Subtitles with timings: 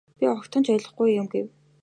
[0.17, 1.47] Би огтхон ч ойлгохгүй юм гэв.